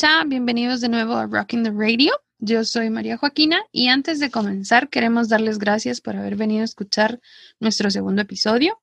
[0.00, 2.12] Hola bienvenidos de nuevo a Rocking the Radio.
[2.38, 6.66] Yo soy María Joaquina y antes de comenzar queremos darles gracias por haber venido a
[6.66, 7.20] escuchar
[7.58, 8.80] nuestro segundo episodio.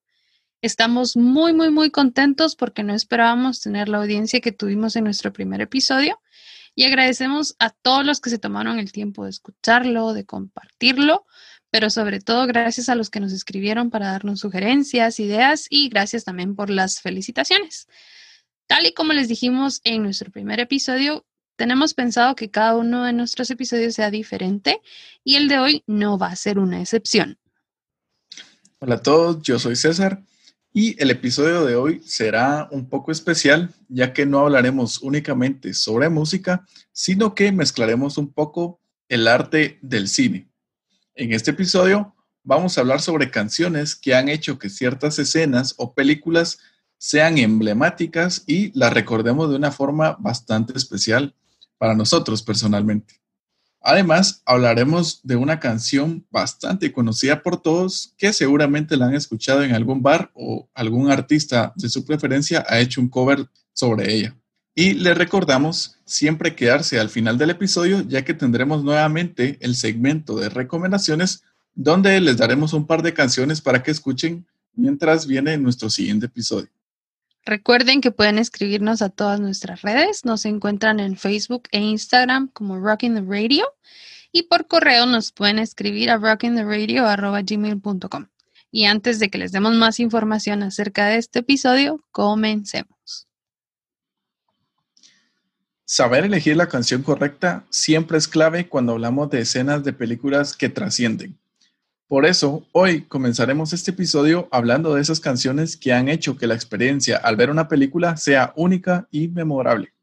[0.62, 5.32] Estamos muy, muy, muy contentos porque no esperábamos tener la audiencia que tuvimos en nuestro
[5.32, 6.20] primer episodio
[6.76, 11.26] y agradecemos a todos los que se tomaron el tiempo de escucharlo, de compartirlo,
[11.70, 16.26] pero sobre todo gracias a los que nos escribieron para darnos sugerencias, ideas y gracias
[16.26, 17.88] también por las felicitaciones.
[18.68, 21.24] Tal y como les dijimos en nuestro primer episodio,
[21.56, 24.82] tenemos pensado que cada uno de nuestros episodios sea diferente
[25.24, 27.38] y el de hoy no va a ser una excepción.
[28.80, 30.24] Hola a todos, yo soy César
[30.74, 36.10] y el episodio de hoy será un poco especial ya que no hablaremos únicamente sobre
[36.10, 40.50] música, sino que mezclaremos un poco el arte del cine.
[41.14, 45.94] En este episodio vamos a hablar sobre canciones que han hecho que ciertas escenas o
[45.94, 46.58] películas
[46.98, 51.36] sean emblemáticas y las recordemos de una forma bastante especial
[51.78, 53.22] para nosotros personalmente.
[53.88, 59.76] Además, hablaremos de una canción bastante conocida por todos que seguramente la han escuchado en
[59.76, 64.36] algún bar o algún artista de su preferencia ha hecho un cover sobre ella.
[64.74, 70.36] Y les recordamos siempre quedarse al final del episodio ya que tendremos nuevamente el segmento
[70.38, 71.44] de recomendaciones
[71.76, 76.70] donde les daremos un par de canciones para que escuchen mientras viene nuestro siguiente episodio.
[77.46, 80.26] Recuerden que pueden escribirnos a todas nuestras redes.
[80.26, 83.66] Nos encuentran en Facebook e Instagram como Rocking the Radio
[84.32, 88.28] y por correo nos pueden escribir a rockingtheradio.gmail.com.
[88.72, 93.28] Y antes de que les demos más información acerca de este episodio, comencemos.
[95.86, 100.68] Saber elegir la canción correcta siempre es clave cuando hablamos de escenas de películas que
[100.68, 101.38] trascienden.
[102.08, 106.54] Por eso, hoy comenzaremos este episodio hablando de esas canciones que han hecho que la
[106.54, 109.95] experiencia al ver una película sea única y memorable.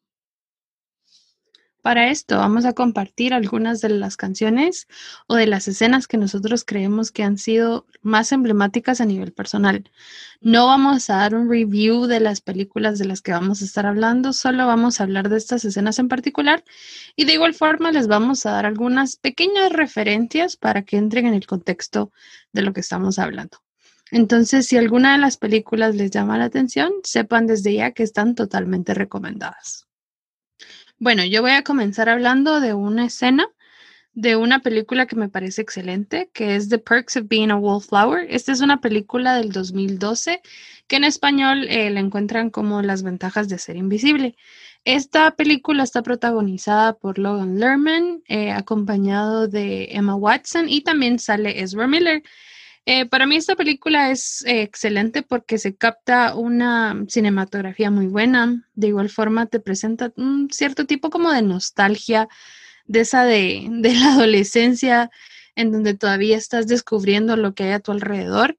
[1.82, 4.86] Para esto vamos a compartir algunas de las canciones
[5.26, 9.90] o de las escenas que nosotros creemos que han sido más emblemáticas a nivel personal.
[10.40, 13.84] No vamos a dar un review de las películas de las que vamos a estar
[13.84, 16.62] hablando, solo vamos a hablar de estas escenas en particular
[17.16, 21.34] y de igual forma les vamos a dar algunas pequeñas referencias para que entren en
[21.34, 22.12] el contexto
[22.52, 23.58] de lo que estamos hablando.
[24.12, 28.36] Entonces, si alguna de las películas les llama la atención, sepan desde ya que están
[28.36, 29.88] totalmente recomendadas.
[31.02, 33.48] Bueno, yo voy a comenzar hablando de una escena
[34.14, 38.28] de una película que me parece excelente, que es The Perks of Being a Wallflower.
[38.30, 40.42] Esta es una película del 2012
[40.86, 44.36] que en español eh, la encuentran como Las ventajas de ser invisible.
[44.84, 51.62] Esta película está protagonizada por Logan Lerman, eh, acompañado de Emma Watson y también sale
[51.62, 52.22] Ezra Miller.
[52.84, 58.68] Eh, para mí esta película es eh, excelente porque se capta una cinematografía muy buena.
[58.74, 62.28] De igual forma te presenta un cierto tipo como de nostalgia
[62.86, 65.10] de esa de, la adolescencia
[65.54, 68.58] en donde todavía estás descubriendo lo que hay a tu alrededor.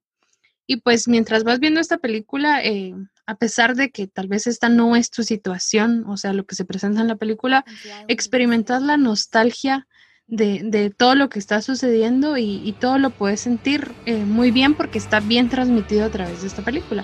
[0.66, 2.94] Y pues mientras vas viendo esta película, eh,
[3.26, 6.56] a pesar de que tal vez esta no es tu situación, o sea, lo que
[6.56, 7.66] se presenta en la película,
[8.08, 9.88] experimentas la nostalgia
[10.28, 14.98] de, todo lo que está sucediendo y, todo lo puedes sentir eh, muy bien porque
[14.98, 17.04] está bien transmitido a través de esta película.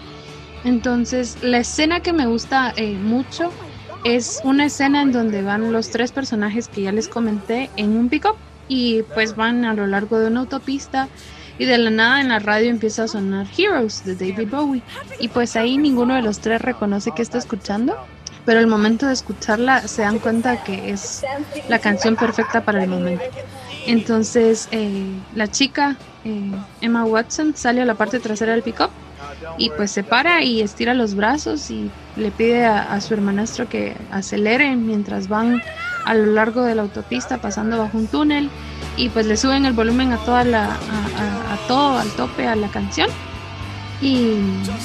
[0.63, 3.51] Entonces, la escena que me gusta eh, mucho
[4.03, 8.09] es una escena en donde van los tres personajes que ya les comenté en un
[8.09, 8.35] pick-up
[8.67, 11.07] y pues van a lo largo de una autopista
[11.57, 14.81] y de la nada en la radio empieza a sonar Heroes de David Bowie
[15.19, 17.97] y pues ahí ninguno de los tres reconoce que está escuchando
[18.45, 21.23] pero al momento de escucharla se dan cuenta que es
[21.67, 23.23] la canción perfecta para el momento.
[23.85, 26.51] Entonces eh, la chica, eh,
[26.81, 28.89] Emma Watson, sale a la parte trasera del pick-up
[29.57, 33.95] y pues se para y estira los brazos y le pide a, su hermanastro que
[34.11, 35.61] acelere mientras van
[36.05, 38.49] a lo largo de la autopista pasando bajo un túnel
[38.97, 42.69] y pues le suben el volumen a toda la a todo al tope a la
[42.69, 43.09] canción
[44.01, 44.35] y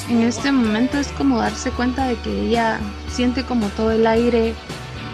[0.09, 2.79] en este momento es como darse cuenta de que ella
[3.09, 4.53] siente como todo el aire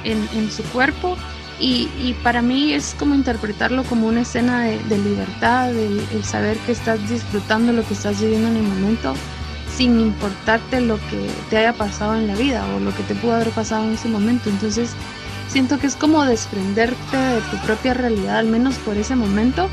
[0.03, 1.17] en, su cuerpo
[1.59, 7.07] y, para mí es como interpretarlo como una escena de, libertad, el, saber que estás
[7.07, 9.13] disfrutando lo que estás viviendo en el momento
[9.77, 13.35] sin importarte lo que te haya pasado en la vida o lo que te pudo
[13.35, 14.49] haber pasado en ese momento.
[14.49, 14.91] Entonces
[15.47, 19.69] siento que es como desprenderte de tu propia realidad, al menos por ese momento.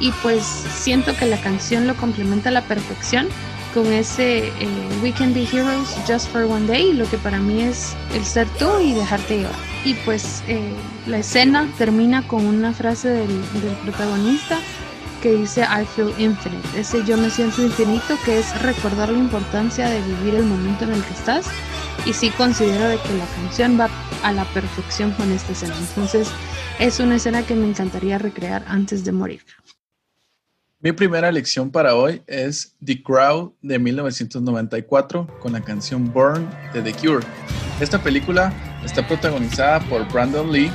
[0.00, 3.28] Y pues siento que la canción lo complementa a la perfección
[3.72, 4.52] con ese eh,
[5.02, 8.48] We Can Be Heroes Just for One Day, lo que para mí es el ser
[8.58, 9.54] tú y dejarte llevar.
[9.84, 10.74] Y pues eh,
[11.06, 14.58] la escena termina con una frase del, del, protagonista
[15.22, 19.88] que dice I feel infinite, ese yo me siento infinito, que es recordar la importancia
[19.88, 21.46] de vivir el momento en el que estás
[22.04, 23.88] y sí considero de que la canción va
[24.22, 25.76] a la perfección con esta escena.
[25.78, 26.28] Entonces
[26.78, 29.42] es una escena que me encantaría recrear antes de morir.
[30.82, 36.82] Mi primera elección para hoy es The Crowd de 1994 con la canción Burn de
[36.82, 37.24] The Cure.
[37.78, 38.52] Esta película
[38.84, 40.72] está protagonizada por Brandon Lee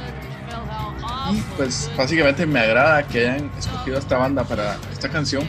[1.29, 5.43] y pues básicamente me agrada que hayan escogido esta banda para esta canción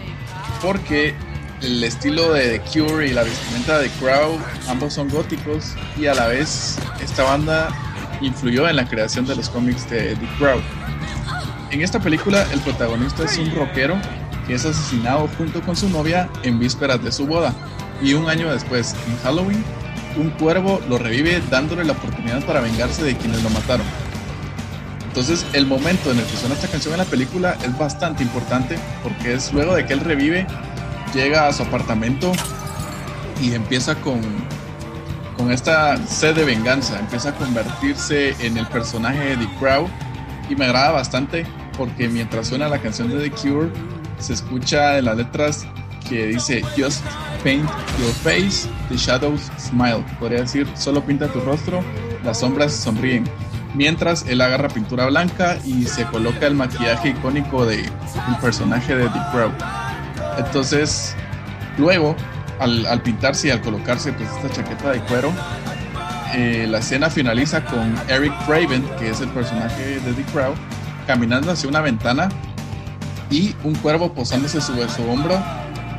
[0.61, 1.15] porque
[1.63, 6.07] el estilo de The Cure y la vestimenta de The Crowd ambos son góticos y
[6.07, 7.69] a la vez esta banda
[8.21, 10.63] influyó en la creación de los cómics de The Crowd.
[11.71, 14.01] En esta película el protagonista es un rockero
[14.49, 17.55] que es asesinado junto con su novia en vísperas de su boda.
[18.03, 19.63] Y un año después, en Halloween,
[20.17, 23.87] un cuervo lo revive dándole la oportunidad para vengarse de quienes lo mataron.
[25.07, 28.79] Entonces el momento en el que suena esta canción en la película es bastante importante
[29.03, 30.47] porque es luego de que él revive,
[31.15, 32.33] llega a su apartamento
[33.43, 34.21] y empieza con,
[35.37, 39.89] con esta sed de venganza, empieza a convertirse en el personaje de The Crow
[40.49, 41.47] y me agrada bastante
[41.77, 43.71] porque mientras suena la canción de The Cure,
[44.19, 45.67] se escucha en las letras
[46.09, 47.05] que dice Just
[47.43, 47.69] paint
[47.99, 50.05] your face, the shadows smile.
[50.19, 51.83] Podría decir, solo pinta tu rostro,
[52.25, 53.25] las sombras sonríen.
[53.75, 57.91] Mientras él agarra pintura blanca y se coloca el maquillaje icónico del
[58.41, 59.53] personaje de The Crow.
[60.39, 61.15] Entonces,
[61.77, 62.17] luego,
[62.59, 65.33] al, pintarse y al colocarse pues, esta chaqueta de cuero,
[66.35, 70.55] eh, la escena finaliza con Eric Craven, que es el personaje de The Crow,
[71.07, 72.31] caminando hacia una ventana
[73.31, 75.43] y un cuervo posándose sobre su hombro,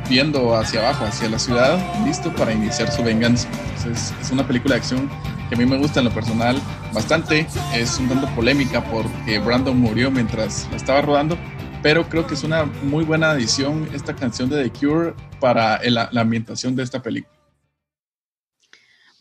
[0.08, 3.48] viendo hacia abajo, hacia la ciudad, listo para iniciar su venganza.
[3.86, 5.10] es una película de acción
[5.48, 6.60] que a mí me gusta en lo personal
[6.92, 7.46] bastante.
[7.74, 11.36] Es un tanto polémica porque Brandon murió mientras la estaba rodando,
[11.82, 16.20] pero creo que es una muy buena adición esta canción de The Cure para la
[16.20, 17.40] ambientación de esta película.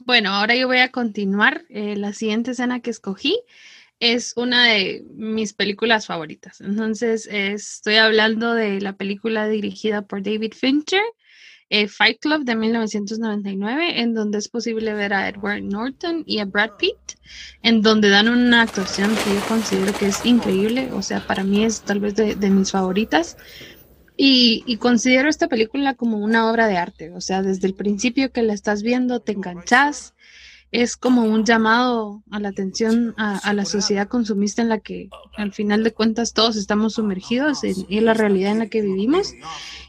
[0.09, 1.65] Bueno, ahora yo voy a continuar.
[1.69, 3.39] Eh, la siguiente escena que escogí
[3.99, 6.61] es una de mis películas favoritas.
[6.61, 11.03] Entonces, estoy hablando de la película dirigida por David Fincher,
[11.71, 16.45] eh, Fight Club de 1999, en donde es posible ver a Edward Norton y a
[16.45, 17.19] Brad Pitt,
[17.61, 21.63] en donde dan una actuación que yo considero que es increíble, o sea, para mí
[21.63, 23.37] es tal vez de, mis favoritas.
[24.17, 28.33] Y, y, considero esta película como una obra de arte, o sea, desde el principio
[28.33, 30.13] que la estás viendo te enganchas,
[30.71, 35.51] es como un llamado a la atención a, la sociedad consumista en la que al
[35.51, 39.33] final de cuentas todos estamos sumergidos en, en, la realidad en la que vivimos.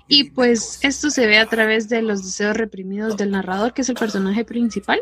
[0.09, 3.89] Y pues esto se ve a través de los deseos reprimidos del narrador, que es
[3.91, 5.01] el personaje principal.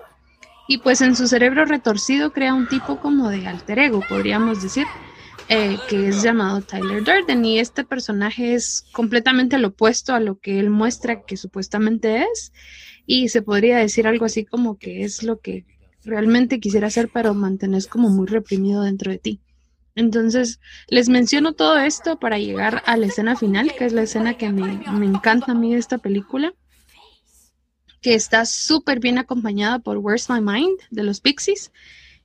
[0.66, 4.86] Y pues en su cerebro retorcido crea un tipo como de alter ego, podríamos decir,
[5.48, 7.44] eh, que es llamado Tyler Durden.
[7.44, 12.52] Y este personaje es completamente lo opuesto a lo que él muestra que supuestamente es
[13.10, 15.64] y se podría decir algo así como que es lo que
[16.04, 19.40] realmente quisiera hacer, pero mantenés como muy reprimido dentro de ti.
[19.94, 24.34] Entonces, les menciono todo esto para llegar a la escena final, que es la escena
[24.34, 26.52] que me, me encanta a mí de esta película,
[28.02, 31.72] que está súper bien acompañada por Where's My Mind de los Pixies,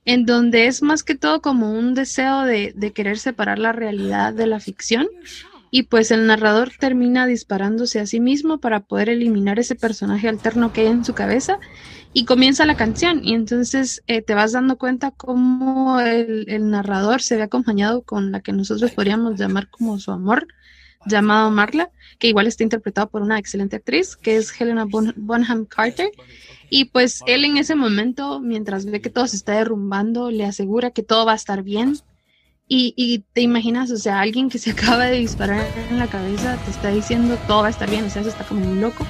[0.04, 4.34] en donde es más que todo como un deseo de, de querer separar la realidad
[4.34, 5.08] de la ficción
[5.76, 10.72] y pues el narrador termina disparándose a sí mismo para poder eliminar ese personaje alterno
[10.72, 11.58] que hay en su cabeza
[12.12, 17.36] y comienza la canción y entonces eh, te vas dando cuenta cómo el, narrador se
[17.36, 20.46] ve acompañado con la que nosotros podríamos llamar como su amor
[21.06, 21.90] llamado Marla,
[22.20, 26.12] que igual está interpretado por una excelente actriz, que es Helena Bonham Carter.
[26.70, 30.92] Y pues él en ese momento, mientras ve que todo se está derrumbando, le asegura
[30.92, 31.96] que todo va a estar bien,
[32.66, 36.70] y, te imaginas, o sea, alguien que se acaba de disparar en la cabeza te
[36.70, 39.06] está diciendo todo va a estar bien, o sea, eso está como muy loco.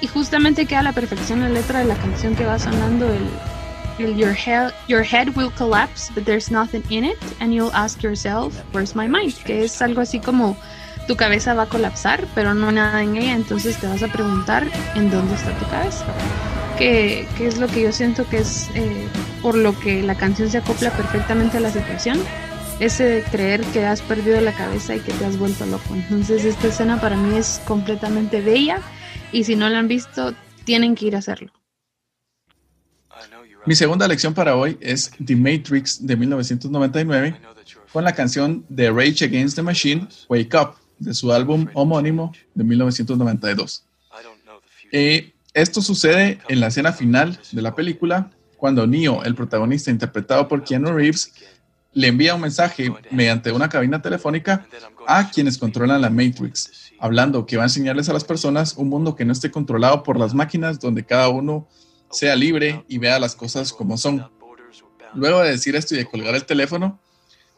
[0.00, 3.06] Y justamente queda a la perfección la letra de la canción que va sonando
[3.98, 8.02] el, your, head, your head will collapse, but there's nothing in it, and you'll ask
[8.02, 9.34] yourself, where's my mind?
[9.44, 10.56] Que es algo así como
[11.06, 14.66] tu cabeza va a colapsar, pero no nada en ella, entonces te vas a preguntar
[14.94, 16.04] en dónde está tu cabeza.
[16.76, 19.08] Que, que es lo que yo siento que es eh,
[19.40, 22.18] por lo que la canción se acopla perfectamente a la situación
[22.80, 25.94] ese de creer que has perdido la cabeza y que te has vuelto loco.
[25.94, 28.80] Entonces esta escena para mí es completamente bella
[29.32, 31.52] y si no la han visto, tienen que ir a hacerlo.
[33.66, 37.36] Mi segunda lección para hoy es The Matrix de 1999
[37.92, 42.64] con la canción The Rage Against the Machine, Wake Up, de su álbum homónimo de
[42.64, 43.84] 1992.
[44.92, 50.48] Eh, esto sucede en la escena final de la película, cuando Neo, el protagonista interpretado
[50.48, 51.32] por Keanu Reeves,
[51.94, 54.66] le envía un mensaje mediante una cabina telefónica
[55.06, 59.14] a quienes controlan la Matrix, hablando que va a enseñarles a las personas un mundo
[59.14, 61.68] que no esté controlado por las máquinas, donde cada uno
[62.10, 64.28] sea libre y vea las cosas como son.
[65.14, 66.98] Luego de decir esto y de colgar el teléfono,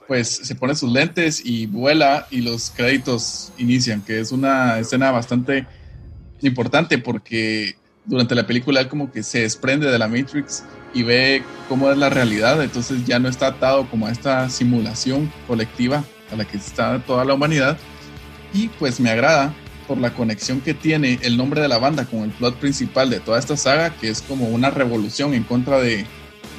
[0.06, 5.10] pues se pone sus lentes y vuela y los créditos inician, que es una escena
[5.10, 5.66] bastante
[6.42, 7.76] importante porque
[8.06, 11.98] durante la película él como que se desprende de la Matrix y ve cómo es
[11.98, 16.56] la realidad, entonces ya no está atado como a esta simulación colectiva a la que
[16.56, 17.76] está toda la humanidad
[18.54, 19.54] y pues me agrada
[19.86, 23.20] por la conexión que tiene el nombre de la banda con el plot principal de
[23.20, 26.06] toda esta saga, que es como una revolución en contra de,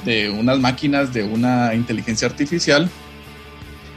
[0.06, 2.90] de unas máquinas, de una inteligencia artificial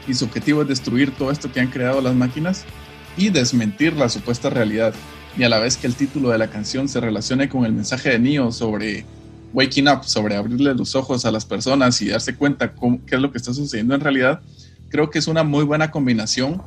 [0.07, 2.65] y su objetivo es destruir todo esto que han creado las máquinas
[3.17, 4.93] y desmentir la supuesta realidad.
[5.33, 8.09] Y a la vez que el título de la canción se relacione con el mensaje
[8.09, 9.07] de Neo sobre
[9.51, 12.73] waking up, sobre abrirle los ojos a las personas y darse cuenta
[13.05, 14.43] qué es lo que está sucediendo en realidad,
[14.89, 16.65] creo que es una muy buena combinación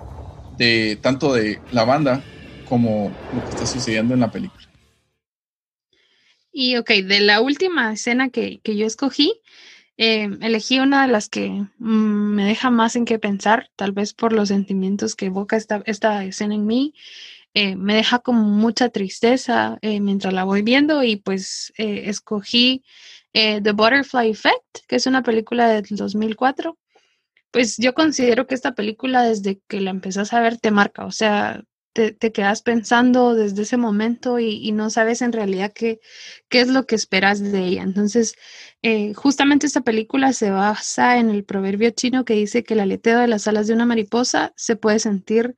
[0.50, 2.28] de tanto de la banda
[2.64, 4.66] como lo que está sucediendo en la película.
[6.52, 9.40] Y ok, de la última escena que, que yo escogí,
[9.96, 14.14] eh, elegí una de las que mm, me deja más en qué pensar, tal vez
[14.14, 16.94] por los sentimientos que evoca esta, esta escena en mí.
[17.54, 22.84] Eh, me deja como mucha tristeza eh, mientras la voy viendo y pues escogí
[23.32, 26.78] The Butterfly Effect, que es una película del 2004.
[27.50, 31.12] Pues yo considero que esta película desde que la empezás a ver te marca, o
[31.12, 36.00] sea, te, quedas pensando desde ese momento y, no sabes en realidad qué,
[36.48, 37.82] qué, es lo que esperas de ella.
[37.82, 38.34] Entonces,
[38.82, 43.20] eh, justamente esta película se basa en el proverbio chino que dice que el aleteo
[43.20, 45.54] de las alas de una mariposa se puede sentir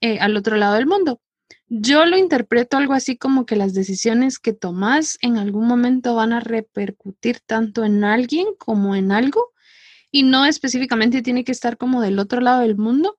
[0.00, 1.20] eh, al otro lado del mundo.
[1.76, 6.32] Yo lo interpreto algo así como que las decisiones que tomas en algún momento van
[6.32, 9.52] a repercutir tanto en alguien como en algo
[10.12, 13.18] y no específicamente tiene que estar como del otro lado del mundo,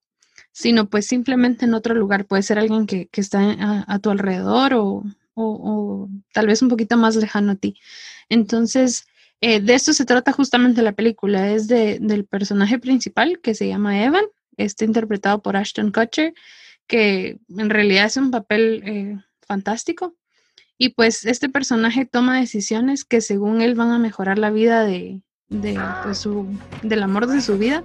[0.53, 2.27] sino pues simplemente en otro lugar.
[2.27, 7.51] Puede ser alguien que, está a, tu alrededor o, tal vez un poquito más lejano
[7.51, 7.77] a ti.
[8.29, 9.05] Entonces,
[9.41, 11.51] eh, de esto se trata justamente la película.
[11.51, 14.23] Es de, del personaje principal que se llama Evan,
[14.55, 16.33] está interpretado por Ashton Kutcher,
[16.87, 20.15] que en realidad es un papel eh, fantástico.
[20.77, 25.21] Y pues este personaje toma decisiones que según él van a mejorar la vida de,
[25.47, 26.47] de pues, su,
[26.83, 27.83] del amor de su vida,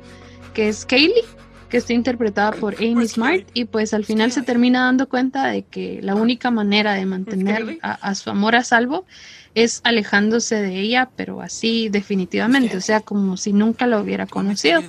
[0.54, 1.24] que es Kaylee
[1.70, 3.48] que está interpretada por Amy Smart.
[3.54, 7.78] Y pues al final se termina dando cuenta de que la única manera de mantener
[7.80, 9.06] a, su amor a salvo
[9.54, 14.82] es alejándose de ella, pero así definitivamente, o sea, como si nunca lo hubiera conocido.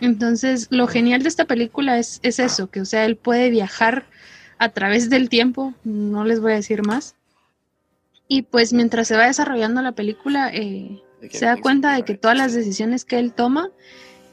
[0.00, 4.06] Entonces, lo genial de esta película es, es eso, que o sea, él puede viajar
[4.58, 7.14] a través del tiempo, no les voy a decir más.
[8.28, 12.36] Y pues mientras se va desarrollando la película, eh, se da cuenta de que todas
[12.36, 13.70] las decisiones que él toma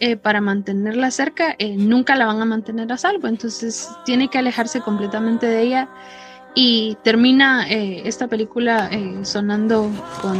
[0.02, 3.28] eh, para mantenerla cerca, eh, nunca la van a mantener a salvo.
[3.28, 5.90] Entonces tiene que alejarse completamente de ella.
[6.56, 8.90] Y termina eh, esta película
[9.24, 10.38] sonando con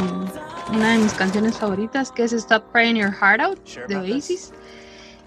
[0.74, 3.58] una de mis canciones favoritas, que es Stop Crying Your Heart Out
[3.88, 4.52] de Oasis.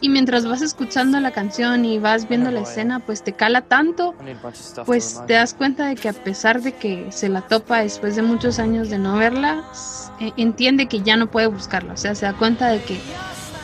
[0.01, 4.15] Y mientras vas escuchando la canción y vas viendo la escena, pues te cala tanto,
[4.85, 8.21] pues te das cuenta de que a pesar de que se la topa después de
[8.21, 9.65] muchos años de no verla,
[10.37, 11.93] entiende que ya no puede buscarla.
[11.93, 12.97] O sea, se da cuenta de que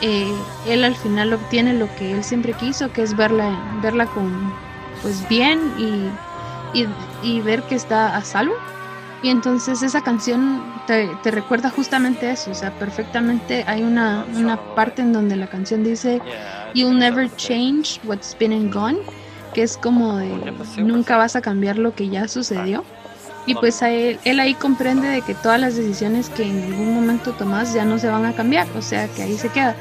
[0.02, 0.30] eh,
[0.68, 4.52] él al final obtiene lo que él siempre quiso, que es verla, verla con,
[5.00, 6.10] pues bien y,
[6.72, 8.54] y, ver que está a salvo.
[9.22, 14.60] Y entonces esa canción te, te, recuerda justamente eso, o sea, perfectamente hay una, una
[14.74, 16.20] parte en donde la canción dice,
[16.74, 18.98] You'll never change what's been and gone,
[19.54, 20.28] que es como de,
[20.76, 22.84] nunca vas a cambiar lo que ya sucedió.
[23.46, 27.32] Y pues él, él, ahí comprende de que todas las decisiones que en algún momento
[27.32, 29.76] tomas ya no se van a cambiar, o sea que ahí se queda.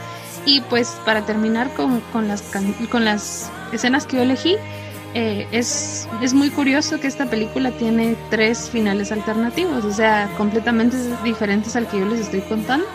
[0.46, 2.44] Y pues para terminar con, con las,
[2.92, 4.56] con las escenas que yo elegí,
[5.16, 10.98] eh, es, es muy curioso que esta película tiene tres finales alternativos, o sea, completamente
[11.24, 12.86] diferentes al que yo les estoy contando.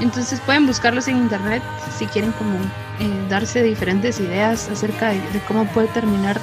[0.00, 1.62] Entonces pueden buscarlos en internet
[1.96, 6.40] si quieren como eh, darse diferentes ideas acerca de, de cómo puede terminar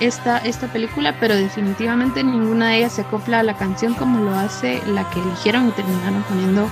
[0.00, 4.34] esta, esta película, pero definitivamente ninguna de ellas se acopla a la canción como lo
[4.34, 6.68] hace la que eligieron y terminaron poniendo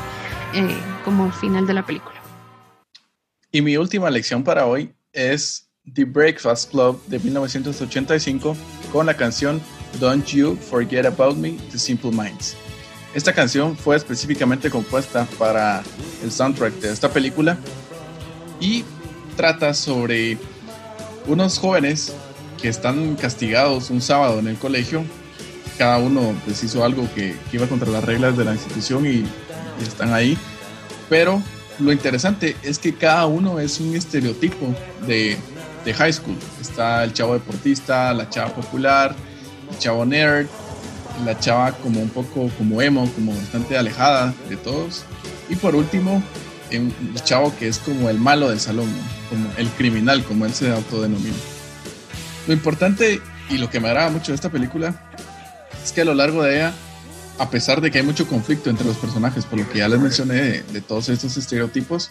[0.55, 2.17] eh, como final de la película.
[3.51, 8.57] Y mi última lección para hoy es The Breakfast Club de 1985
[8.93, 9.61] con la canción
[10.01, 12.57] Don't You Forget About Me, The Simple Minds.
[13.15, 15.83] Esta canción fue específicamente compuesta para
[16.23, 17.57] el soundtrack de esta película
[18.61, 18.85] y
[19.37, 20.39] trata sobre
[21.27, 22.13] unos jóvenes
[22.61, 25.05] que están castigados un sábado en el colegio.
[25.79, 29.25] Cada uno pues hizo algo que, iba contra las reglas de la institución y,
[29.83, 30.39] están ahí.
[31.09, 31.43] Pero
[31.79, 34.75] lo interesante es que cada uno es un estereotipo
[35.07, 35.37] de,
[35.87, 36.37] de high school.
[36.61, 39.17] Está el chavo deportista, la chava popular,
[39.71, 40.47] el chavo nerd
[41.25, 45.05] la chava como un poco como emo, como bastante alejada de todos.
[45.49, 46.23] Y por último,
[46.73, 48.89] un chavo que es como el malo del salón,
[49.31, 51.37] como el criminal, como él se autodenomina.
[52.47, 54.95] Lo importante y lo que me agrada mucho de esta película
[55.83, 56.75] es que a lo largo de ella,
[57.39, 60.01] a pesar de que hay mucho conflicto entre los personajes, por lo que ya les
[60.01, 62.11] mencioné de, todos estos estereotipos,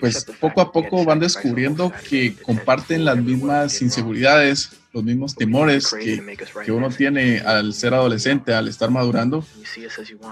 [0.00, 6.36] pues poco a poco van descubriendo que comparten las mismas inseguridades, los mismos temores que,
[6.64, 9.44] que, uno tiene al ser adolescente, al estar madurando.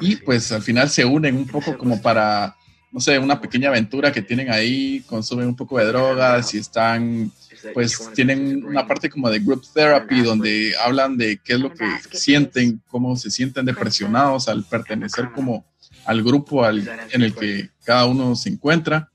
[0.00, 2.56] Y pues al final se unen un poco como para,
[2.92, 7.32] no sé, una pequeña aventura que tienen ahí, consumen un poco de drogas y están
[7.74, 11.86] pues tienen una parte como de group therapy donde hablan de qué es lo que
[12.12, 15.64] sienten, cómo se sienten depresionados al pertenecer como
[16.06, 19.10] al grupo al, en el que cada uno se encuentra.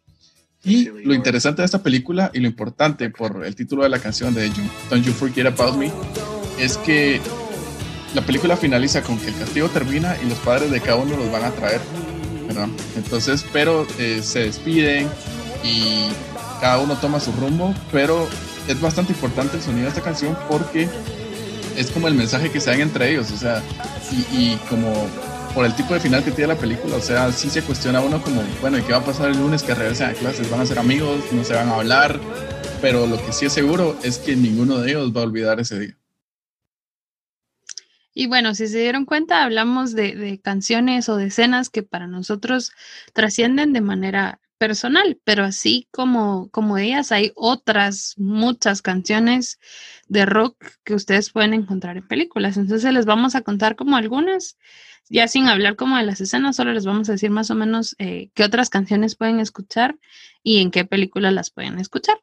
[0.65, 4.33] Y lo interesante de esta película y lo importante por el título de la canción
[4.33, 4.49] de
[4.89, 5.91] Don't You Forget About Me
[6.59, 7.21] es que
[8.15, 11.31] la película finaliza con que el castigo termina y los padres de cada uno los
[11.31, 11.81] van a traer,
[12.47, 12.67] ¿verdad?
[12.95, 15.07] Entonces, pero eh, se despiden
[15.63, 16.07] y
[16.61, 18.27] cada uno toma su rumbo, pero
[18.67, 20.89] es bastante importante el sonido de esta canción porque
[21.77, 23.61] es como el mensaje que se dan entre ellos, o sea,
[24.31, 25.07] y, como
[25.55, 28.21] por el tipo de final que tiene la película, o sea, sí se cuestiona uno
[28.21, 30.51] como, bueno, ¿y qué va a pasar el lunes que regresen a clases?
[30.51, 31.23] ¿Van a ser amigos?
[31.31, 32.19] ¿No se van a hablar?
[32.81, 35.79] Pero lo que sí es seguro es que ninguno de ellos va a olvidar ese
[35.79, 35.97] día.
[38.13, 42.07] Y bueno, si se dieron cuenta, hablamos de, de, canciones o de escenas que para
[42.07, 42.73] nosotros
[43.13, 49.59] trascienden de manera personal, pero así como, como ellas, hay otras muchas canciones
[50.07, 52.57] de rock que ustedes pueden encontrar en películas.
[52.57, 54.57] Entonces les vamos a contar como algunas,
[55.09, 57.95] ya sin hablar como de las escenas, solo les vamos a decir más o menos
[57.99, 59.97] eh, qué otras canciones pueden escuchar
[60.43, 62.17] y en qué películas las pueden escuchar.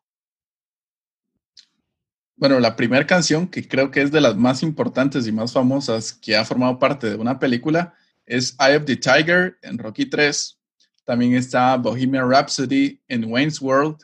[2.37, 6.13] Bueno, la primera canción, que creo que es de las más importantes y más famosas
[6.13, 7.95] que ha formado parte de una película,
[8.27, 10.59] es Eye of the Tiger en Rocky 3,
[11.05, 13.99] también está Bohemian Rhapsody en Wayne's World.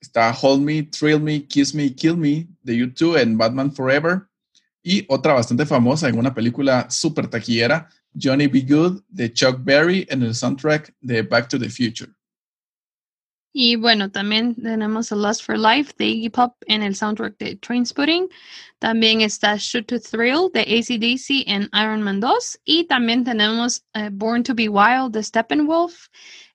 [0.00, 4.22] Está Hold Me, Thrill Me, Kiss Me, Kill Me de YouTube en Batman Forever.
[4.82, 7.88] Y otra bastante famosa en una película súper taquillera,
[8.20, 12.12] Johnny Be Good de Chuck Berry en el soundtrack de Back to the Future.
[13.56, 17.54] Y bueno, también tenemos A Lust for Life de Iggy Pop en el soundtrack de
[17.54, 18.28] Trainspotting.
[18.80, 22.58] También está Shoot to Thrill de ACDC en Iron Man 2.
[22.64, 26.08] Y también tenemos eh, Born to Be Wild de Steppenwolf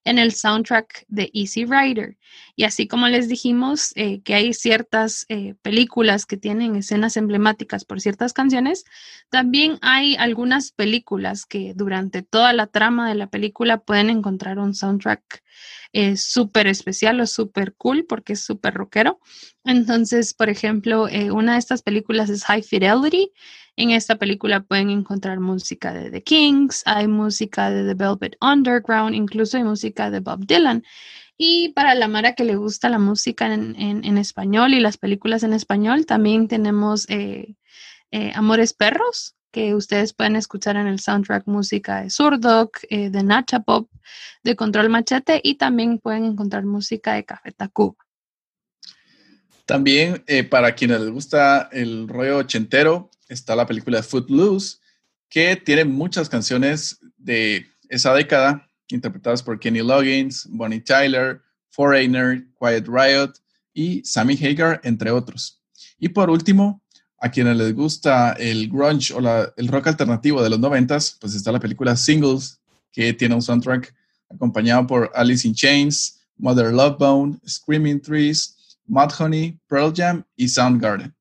[0.04, 2.18] en el soundtrack de Easy Rider.
[2.56, 7.86] Y así como les dijimos eh, que hay ciertas eh, películas que tienen escenas emblemáticas
[7.86, 8.86] por ciertas canciones,
[9.30, 14.74] también hay algunas películas que durante toda la trama de la película pueden encontrar un
[14.74, 15.44] soundtrack
[15.92, 19.20] eh, súper especial o súper cool porque es súper rockero.
[19.66, 23.32] Entonces, por ejemplo, una de estas películas es High Fidelity
[23.80, 29.16] en esta película pueden encontrar música de The Kings, hay música de The Velvet Underground,
[29.16, 30.84] incluso hay música de Bob Dylan.
[31.38, 35.54] Y para la Mara que le gusta la música en, español y las películas en
[35.54, 37.56] español, también tenemos eh,
[38.12, 43.24] eh, Amores Perros, que ustedes pueden escuchar en el soundtrack música de Surdoc, eh, de
[43.24, 43.90] Nacha Pop,
[44.44, 47.96] de Control Machete y también pueden encontrar música de Café Tacuba.
[49.66, 54.78] También para quienes les gusta el rollo ochentero, está la película Footloose,
[55.30, 62.88] que tiene muchas canciones de esa década, interpretadas por Kenny Loggins, Bonnie Tyler, Foreigner, Quiet
[62.88, 63.34] Riot
[63.74, 65.62] y Sammy Hagar, entre otros.
[66.00, 66.82] Y por último,
[67.20, 69.20] a quienes les gusta el grunge o
[69.56, 72.60] el rock alternativo de los noventas, pues está la película Singles,
[72.92, 73.94] que tiene un soundtrack
[74.30, 81.14] acompañado por Alice in Chains, Mother Love Bone, Screaming Trees, Mudhoney, Pearl Jam y Soundgarden.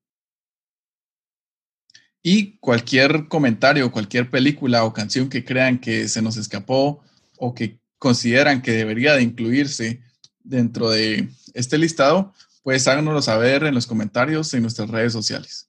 [2.21, 7.01] Y cualquier comentario, cualquier película o canción que crean que se nos escapó
[7.37, 10.01] o que consideran que debería de incluirse
[10.43, 15.68] dentro de este listado, pues háganoslo saber en los comentarios en nuestras redes sociales.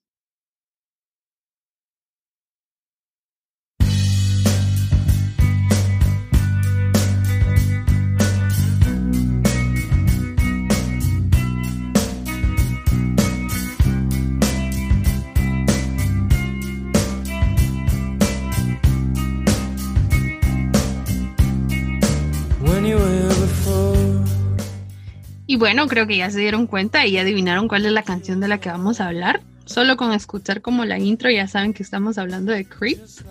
[25.60, 28.58] Bueno, creo que ya se dieron cuenta y adivinaron cuál es la canción de la
[28.58, 29.42] que vamos a hablar.
[29.66, 33.26] Solo con escuchar como la intro ya saben que estamos hablando de Creeps,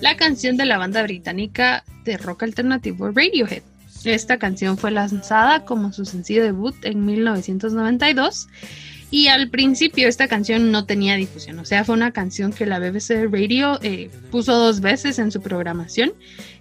[0.00, 3.62] la canción de la banda británica de rock alternativo Radiohead.
[4.04, 8.48] Esta canción fue lanzada como su sencillo debut en 1992
[9.10, 12.78] Y al principio esta canción no tenía difusión, o sea, fue una canción que la
[12.78, 16.14] BBC Radio eh, puso dos veces en su programación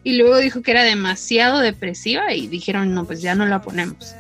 [0.04, 4.16] y luego dijo que era demasiado depresiva y dijeron, no, pues ya no la ponemos.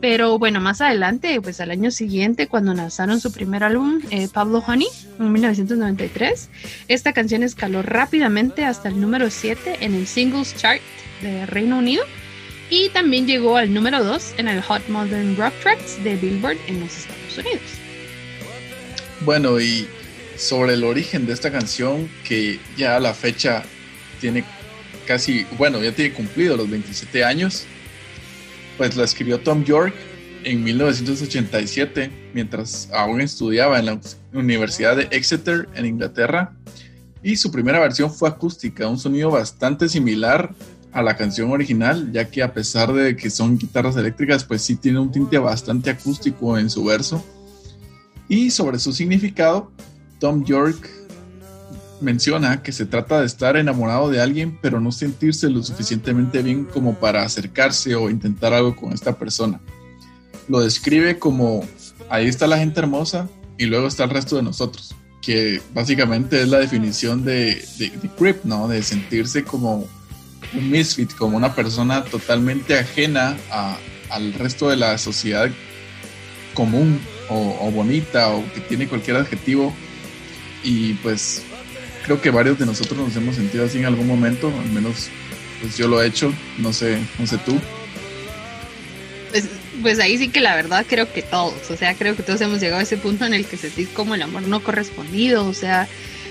[0.00, 4.64] Pero bueno, más adelante, pues al año siguiente, cuando lanzaron su primer álbum, eh, Pablo
[4.66, 6.48] Honey, en 1993,
[6.88, 10.80] esta canción escaló rápidamente hasta el número 7 en el Singles Chart
[11.20, 12.04] de Reino Unido
[12.70, 16.80] y también llegó al número 2 en el Hot Modern Rock Tracks de Billboard en
[16.80, 17.62] los Estados Unidos.
[19.20, 19.86] Bueno, y
[20.36, 23.64] sobre el origen de esta canción, que ya a la fecha
[24.18, 24.44] tiene
[25.06, 27.66] casi, bueno, ya tiene cumplido los 27 años,
[28.80, 29.92] pues la escribió Tom York
[30.42, 34.00] en 1987, mientras aún estudiaba en la
[34.32, 36.56] Universidad de Exeter en Inglaterra.
[37.22, 40.54] Y su primera versión fue acústica, un sonido bastante similar
[40.92, 44.76] a la canción original, ya que a pesar de que son guitarras eléctricas, pues sí
[44.76, 47.22] tiene un tinte bastante acústico en su verso.
[48.30, 49.70] Y sobre su significado,
[50.18, 50.88] Tom York
[52.00, 56.64] menciona que se trata de estar enamorado de alguien, pero no sentirse lo suficientemente bien
[56.64, 59.60] como para acercarse o intentar algo con esta persona.
[60.48, 61.64] Lo describe como
[62.08, 66.48] ahí está la gente hermosa y luego está el resto de nosotros, que básicamente es
[66.48, 68.66] la definición de, de, Creep, ¿no?
[68.66, 69.86] De sentirse como
[70.54, 73.36] un misfit, como una persona totalmente ajena
[74.10, 75.50] al resto de la sociedad
[76.54, 79.72] común o bonita o que tiene cualquier adjetivo
[80.62, 81.42] y pues
[82.04, 85.08] creo que varios de nosotros nos hemos sentido así en algún momento, al menos
[85.60, 87.58] pues yo lo he hecho, no sé, no sé tú.
[89.30, 89.44] Pues,
[89.82, 92.60] pues ahí sí que la verdad creo que todos, o sea, creo que todos hemos
[92.60, 95.88] llegado a ese punto en el que sentís como el amor no correspondido, o sea,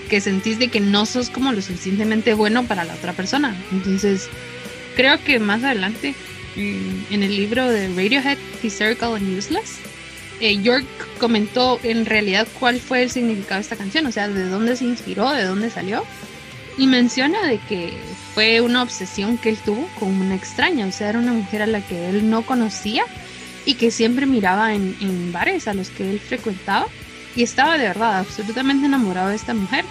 [0.09, 3.55] que sentís de que no sos como lo suficientemente bueno para la otra persona.
[3.71, 4.27] Entonces,
[4.95, 6.15] creo que más adelante,
[6.55, 9.75] en el libro de Radiohead, Hysterical and Useless,
[10.39, 10.85] eh, York
[11.19, 14.85] comentó en realidad cuál fue el significado de esta canción, o sea, de dónde se
[14.85, 16.03] inspiró, de dónde salió.
[16.77, 17.93] Y menciona de que
[18.33, 21.67] fue una obsesión que él tuvo con una extraña, o sea, era una mujer a
[21.67, 23.03] la que él no conocía
[23.65, 26.87] y que siempre miraba en, bares a los que él frecuentaba
[27.35, 29.83] y estaba de verdad absolutamente enamorado de esta mujer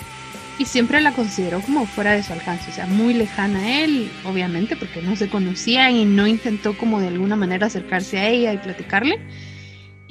[0.58, 4.10] y siempre la consideró como fuera de su alcance, o sea, muy lejana a él,
[4.24, 8.54] obviamente, porque no se conocían y no intentó como de alguna manera acercarse a ella
[8.54, 9.20] y platicarle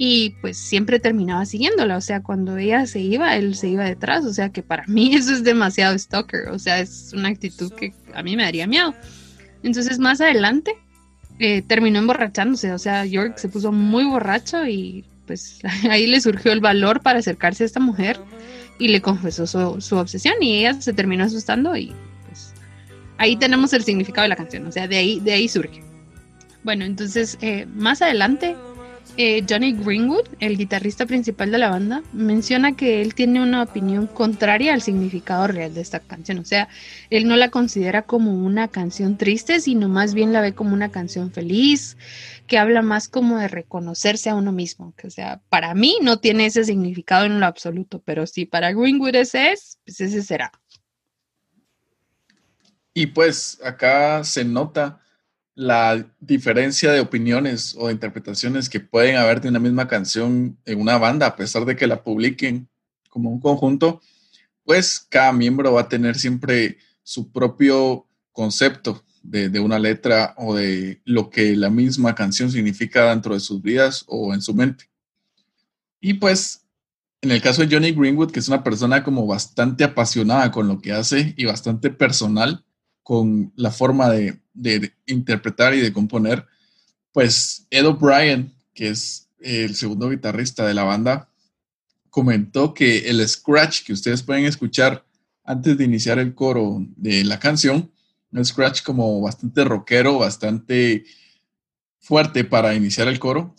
[0.00, 4.24] y pues siempre terminaba siguiéndola, o sea, cuando ella se iba, él se iba detrás,
[4.24, 7.92] o sea, que para mí eso es demasiado stalker, o sea, es una actitud que
[8.14, 8.94] a mí me daría miedo.
[9.64, 10.72] Entonces más adelante
[11.40, 15.58] eh, terminó emborrachándose, o sea, York se puso muy borracho y pues
[15.90, 18.20] ahí le surgió el valor para acercarse a esta mujer
[18.78, 21.92] y le confesó su, obsesión y ella se terminó asustando y
[22.28, 22.54] pues
[23.18, 25.82] ahí tenemos el significado de la canción, o sea, de ahí, de ahí surge.
[26.62, 28.54] Bueno, entonces eh, más adelante
[29.20, 34.06] eh, Johnny Greenwood, el guitarrista principal de la banda, menciona que él tiene una opinión
[34.06, 36.38] contraria al significado real de esta canción.
[36.38, 36.68] O sea,
[37.10, 40.92] él no la considera como una canción triste, sino más bien la ve como una
[40.92, 41.96] canción feliz,
[42.46, 44.94] que habla más como de reconocerse a uno mismo.
[45.02, 49.16] O sea, para mí no tiene ese significado en lo absoluto, pero si para Greenwood
[49.16, 50.52] ese es, pues ese será.
[52.94, 55.00] Y pues acá se nota
[55.58, 60.80] la diferencia de opiniones o de interpretaciones que pueden haber de una misma canción en
[60.80, 62.68] una banda, a pesar de que la publiquen
[63.10, 64.00] como un conjunto,
[64.62, 70.54] pues cada miembro va a tener siempre su propio concepto de, de, una letra o
[70.54, 74.88] de lo que la misma canción significa dentro de sus vidas o en su mente.
[76.00, 76.68] Y pues
[77.20, 80.80] en el caso de Johnny Greenwood, que es una persona como bastante apasionada con lo
[80.80, 82.64] que hace y bastante personal
[83.02, 86.46] con la forma de, de, interpretar y de componer,
[87.12, 91.28] pues Ed O'Brien, que es el segundo guitarrista de la banda,
[92.10, 95.04] comentó que el scratch que ustedes pueden escuchar
[95.44, 97.90] antes de iniciar el coro de la canción,
[98.30, 101.04] un scratch como bastante rockero, bastante
[101.98, 103.54] fuerte para iniciar el coro,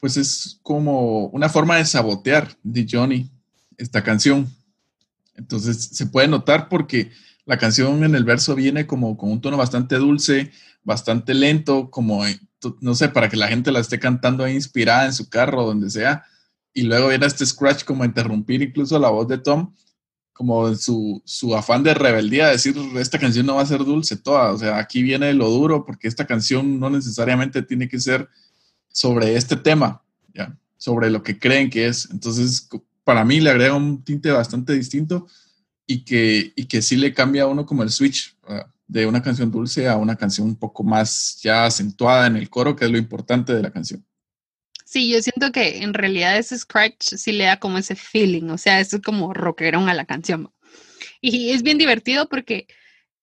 [0.00, 3.30] pues es como una forma de sabotear de Johnny
[3.76, 4.50] esta canción.
[5.34, 7.10] Entonces se puede notar porque
[7.46, 10.50] la canción en el verso viene como con un tono bastante dulce,
[10.82, 12.38] bastante lento, como, eh,
[12.80, 16.24] no sé, para que la gente la esté cantando inspirada en su carro, donde sea.
[16.72, 19.74] Y luego viene este scratch como a interrumpir incluso la voz de Tom,
[20.32, 24.52] como su, su afán de rebeldía, decir, esta canción no va a ser dulce toda,
[24.52, 28.28] o sea, aquí viene lo duro, porque esta canción no necesariamente tiene que ser
[28.88, 30.02] sobre este tema,
[30.34, 30.56] ¿ya?
[30.76, 32.08] sobre lo que creen que es.
[32.10, 32.68] Entonces,
[33.04, 35.28] para mí le agrega un tinte bastante distinto
[35.86, 38.36] y que, y que sí le cambia a uno como el switch
[38.86, 42.76] de una canción dulce a una canción un poco más ya acentuada en el coro,
[42.76, 44.04] que es lo importante de la canción.
[44.84, 48.58] Sí, yo siento que en realidad ese scratch sí le da como ese feeling, o
[48.58, 50.52] sea, es como rockerón a la canción.
[51.20, 52.68] Y es bien divertido porque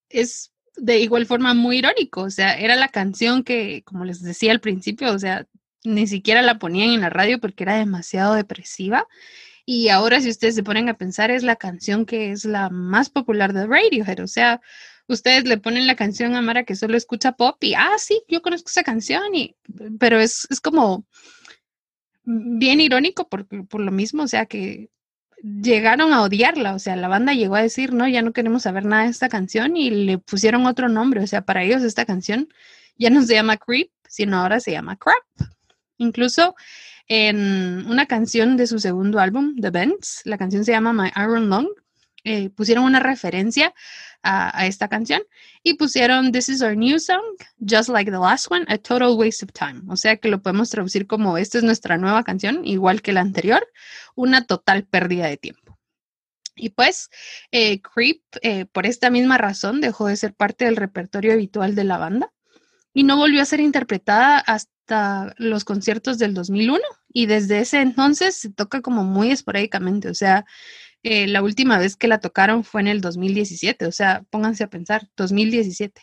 [0.10, 4.52] es de igual forma muy irónico, o sea, era la canción que, como les decía
[4.52, 5.48] al principio, o sea,
[5.84, 9.08] ni siquiera la ponían en la radio porque era demasiado depresiva.
[9.66, 13.10] Y ahora si ustedes se ponen a pensar, es la canción que es la más
[13.10, 14.62] popular de Radiohead, o sea,
[15.08, 18.42] ustedes le ponen la canción a Mara que solo escucha pop y, ah, sí, yo
[18.42, 19.56] conozco esa canción, y,
[20.00, 21.06] pero es, es como
[22.24, 24.90] bien irónico por, por lo mismo, o sea que
[25.44, 28.86] llegaron a odiarla, o sea, la banda llegó a decir, no, ya no queremos saber
[28.86, 32.48] nada de esta canción y le pusieron otro nombre, o sea, para ellos esta canción
[32.98, 35.50] ya no se llama Creep, sino ahora se llama Crap.
[35.98, 36.56] Incluso
[37.14, 41.50] en una canción de su segundo álbum, The Bends, la canción se llama My Iron
[41.50, 41.68] Lung,
[42.24, 43.74] eh, pusieron una referencia
[44.24, 45.22] a, esta canción
[45.62, 47.20] y pusieron This is our new song,
[47.60, 49.82] just like the last one, a total waste of time.
[49.90, 53.20] O sea que lo podemos traducir como esta es nuestra nueva canción, igual que la
[53.20, 53.68] anterior,
[54.16, 55.78] una total pérdida de tiempo.
[56.56, 57.10] Y pues,
[57.52, 61.84] eh, Creep, eh, por esta misma razón, dejó de ser parte del repertorio habitual de
[61.84, 62.32] la banda
[62.94, 64.81] y no volvió a ser interpretada hasta
[65.38, 66.82] los conciertos del 2001
[67.14, 70.46] y desde ese entonces se toca como muy esporádicamente, o sea,
[71.04, 74.70] eh, la última vez que la tocaron fue en el 2017, o sea, pónganse a
[74.70, 76.00] pensar, 2017.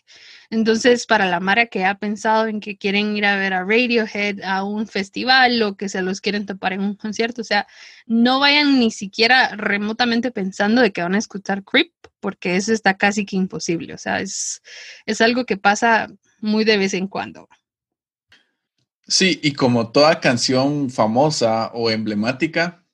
[0.51, 4.42] Entonces, para la Mara que ha pensado en que quieren ir a ver a Radiohead
[4.42, 7.68] a un festival o que se los quieren topar en un concierto, o sea,
[8.07, 12.96] no vayan ni siquiera remotamente pensando de que van a escuchar Creep, porque eso está
[12.96, 14.62] casi que imposible, o sea, es,
[15.07, 16.09] es algo que pasa
[16.40, 17.48] muy de vez en cuando.
[19.09, 22.85] Sí, y como toda canción famosa o emblemática,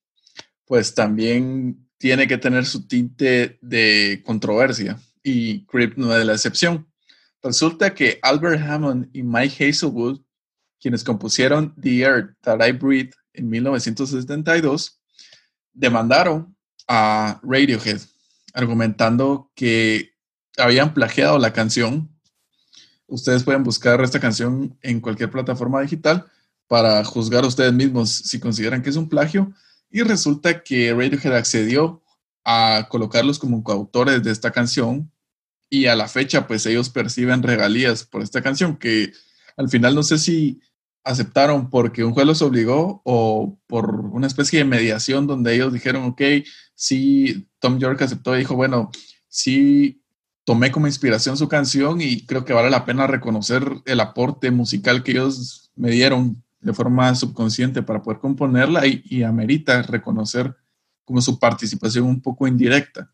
[0.65, 6.87] pues también tiene que tener su tinte de controversia y Creep no es la excepción.
[7.43, 10.21] Resulta que Albert Hammond y Mike Hazelwood,
[10.81, 15.01] quienes compusieron The Earth That I Breathe en 1972,
[15.73, 18.01] demandaron a Radiohead,
[18.53, 20.13] argumentando que
[20.57, 22.14] habían plagiado la canción.
[23.07, 26.27] Ustedes pueden buscar esta canción en cualquier plataforma digital
[26.67, 29.53] para juzgar ustedes mismos si consideran que es un plagio.
[29.91, 32.03] Y resulta que Radiohead accedió
[32.45, 35.11] a colocarlos como coautores de esta canción
[35.71, 39.13] y a la fecha pues ellos perciben regalías por esta canción que
[39.57, 40.61] al final no sé si
[41.05, 46.05] aceptaron porque un juez los obligó o por una especie de mediación donde ellos dijeron,
[46.05, 46.23] ok,
[46.75, 48.91] sí, Tom York aceptó y dijo, bueno,
[49.29, 50.03] sí
[50.45, 55.03] tomé como inspiración su canción y creo que vale la pena reconocer el aporte musical
[55.03, 60.57] que ellos me dieron de forma subconsciente para poder componerla y, amerita reconocer
[61.05, 63.11] como su participación un poco indirecta.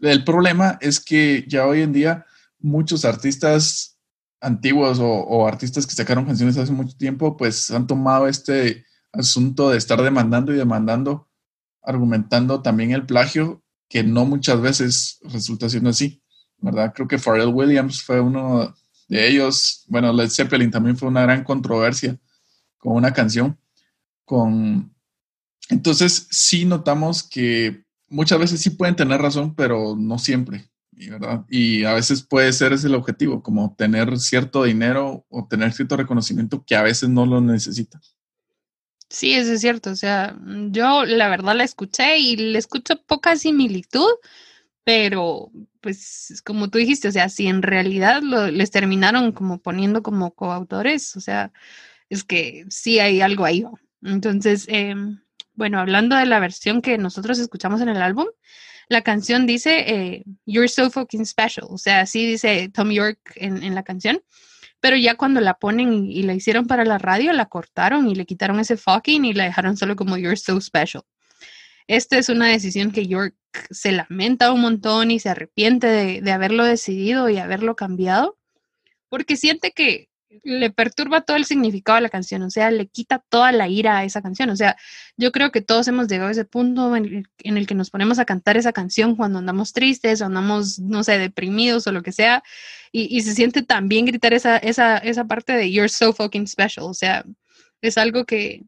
[0.00, 2.26] El problema es que ya hoy en día
[2.58, 3.98] muchos artistas
[4.40, 9.78] antiguos o, artistas que sacaron canciones hace mucho tiempo, pues han tomado este asunto de
[9.78, 11.26] estar demandando y demandando,
[11.82, 13.63] argumentando también el plagio,
[13.94, 16.20] que no muchas veces resulta siendo así,
[16.58, 16.92] ¿verdad?
[16.92, 18.74] Creo que Pharrell Williams fue uno
[19.06, 22.18] de ellos, bueno, Led Zeppelin también fue una gran controversia
[22.76, 23.56] con una canción.
[24.24, 24.92] Con...
[25.68, 30.68] Entonces, sí notamos que muchas veces sí pueden tener razón, pero no siempre.
[30.90, 31.44] ¿verdad?
[31.48, 35.96] Y a veces puede ser ese el objetivo, como tener cierto dinero o tener cierto
[35.96, 38.00] reconocimiento que a veces no lo necesita.
[39.10, 39.90] Sí, eso es cierto.
[39.90, 40.36] O sea,
[40.70, 44.08] yo la verdad la escuché y le escucho poca similitud,
[44.84, 50.34] pero pues como tú dijiste, o sea, si en realidad les terminaron como poniendo como
[50.34, 51.52] coautores, o sea,
[52.08, 53.64] es que sí hay algo ahí.
[54.02, 55.20] Entonces, em,
[55.54, 58.26] bueno, hablando de la versión que nosotros escuchamos en el álbum,
[58.88, 61.66] la canción dice eh, You're so fucking special.
[61.70, 64.22] O sea, así dice Tom York en, la canción.
[64.84, 68.26] Pero ya cuando la ponen y, la hicieron para la radio, la cortaron y le
[68.26, 71.04] quitaron ese fucking y la dejaron solo como You're so special.
[71.86, 73.34] Esta es una decisión que York
[73.70, 78.36] se lamenta un montón y se arrepiente de, de haberlo decidido y haberlo cambiado,
[79.08, 80.10] porque siente que
[80.42, 83.98] le perturba todo el significado de la canción, o sea, le quita toda la ira
[83.98, 84.50] a esa canción.
[84.50, 84.76] O sea,
[85.16, 88.24] yo creo que todos hemos llegado a ese punto en el, que nos ponemos a
[88.24, 92.42] cantar esa canción cuando andamos tristes o andamos, no sé, deprimidos o lo que sea,
[92.92, 96.86] y, se siente tan bien gritar esa, esa, esa parte de You're so fucking special.
[96.86, 97.24] O sea,
[97.80, 98.64] es algo que,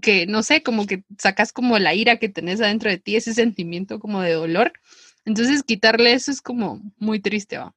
[0.00, 3.34] que, no sé, como que sacas como la ira que tenés adentro de ti, ese
[3.34, 4.72] sentimiento como de dolor.
[5.24, 7.74] Entonces, quitarle eso es como muy triste, ¿va?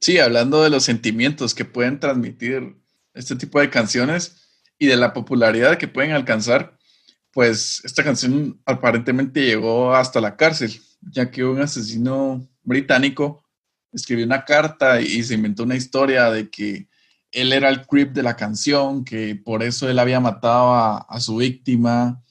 [0.00, 2.76] Sí, hablando de los sentimientos que pueden transmitir
[3.14, 6.78] este tipo de canciones y de la popularidad que pueden alcanzar,
[7.32, 13.44] pues esta canción aparentemente llegó hasta la cárcel, ya que un asesino británico
[13.92, 16.88] escribió una carta y se inventó una historia de que
[17.32, 21.20] él era el creep de la canción, que por eso él había matado a, a
[21.20, 22.22] su víctima,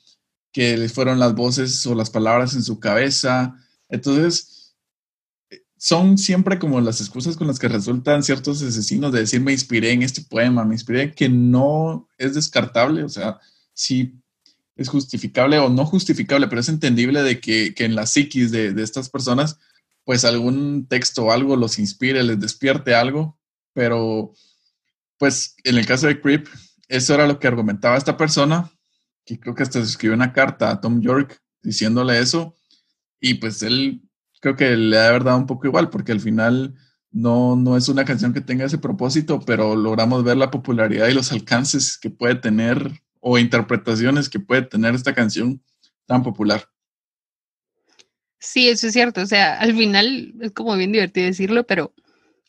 [0.52, 3.56] que le fueron las voces o las palabras en su cabeza.
[3.90, 4.55] Entonces,
[5.86, 9.92] son siempre como las excusas con las que resultan ciertos asesinos de decir me inspiré
[9.92, 13.40] en este poema, me inspiré, que no es descartable, o sea,
[13.72, 14.16] sí
[14.76, 18.74] es justificable o no justificable, pero es entendible de que, que en la psiquis de,
[18.74, 19.60] de, estas personas,
[20.06, 23.38] pues algún texto o algo los inspire, les despierte algo,
[23.72, 24.34] pero
[25.20, 26.48] pues en el caso de Creep,
[26.88, 28.72] eso era lo que argumentaba esta persona,
[29.24, 32.56] que creo que hasta se escribió una carta a Tom York diciéndole eso,
[33.20, 34.02] y pues él
[34.46, 36.76] creo que le ha dado un poco igual, porque al final
[37.12, 41.16] no, no es una canción que tenga ese propósito, pero logramos ver la popularidad y
[41.16, 45.64] los alcances que puede tener o interpretaciones que puede tener esta canción
[46.06, 46.70] tan popular.
[48.38, 49.22] Sí, eso es cierto.
[49.22, 51.96] O sea, al final es como bien divertido decirlo, pero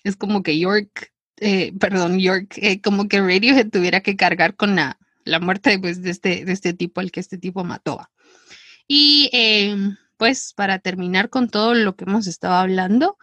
[0.05, 4.77] es como que York, eh, perdón, York, eh, como que Radiohead tuviera que cargar con
[4.77, 8.07] la, la muerte pues, de, este, de este tipo, al que este tipo mató.
[8.87, 9.75] Y eh,
[10.17, 13.19] pues para terminar con todo lo que hemos estado hablando,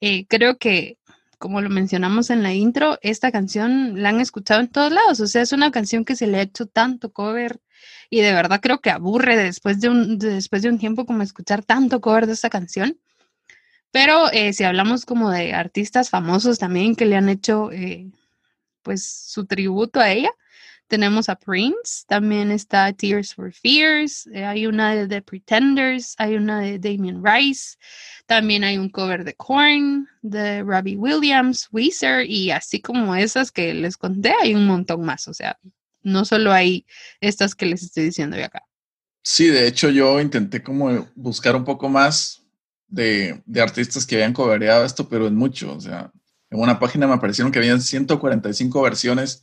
[0.00, 0.98] eh, creo que
[1.38, 5.26] como lo mencionamos en la intro, esta canción la han escuchado en todos lados, o
[5.26, 7.60] sea, es una canción que se le ha hecho tanto cover
[8.10, 11.64] y de verdad creo que aburre después de un, después de un tiempo como escuchar
[11.64, 12.98] tanto cover de esta canción.
[13.90, 18.10] Pero eh, si hablamos como de artistas famosos también que le han hecho eh,
[18.82, 20.30] pues su tributo a ella,
[20.88, 26.36] tenemos a Prince, también está Tears for Fears, eh, hay una de The Pretenders, hay
[26.36, 27.76] una de Damien Rice,
[28.26, 33.74] también hay un cover de Korn, de Robbie Williams, Weezer y así como esas que
[33.74, 35.58] les conté, hay un montón más, o sea,
[36.02, 36.86] no solo hay
[37.20, 38.62] estas que les estoy diciendo de acá.
[39.22, 42.44] Sí, de hecho yo intenté como buscar un poco más
[42.86, 46.12] de, de artistas que habían covereado esto, pero en mucho, o sea,
[46.48, 49.42] en una página me aparecieron que habían 145 versiones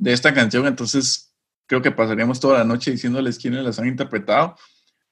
[0.00, 1.32] de esta canción, entonces
[1.66, 4.56] creo que pasaríamos toda la noche diciéndoles quiénes las han interpretado,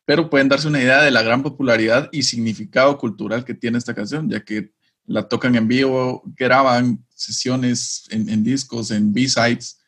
[0.05, 3.95] pero pueden darse una idea de la gran popularidad y significado cultural que tiene esta
[3.95, 4.73] canción, ya que
[5.05, 9.79] la tocan en vivo, graban sesiones en, en discos, en B-sides,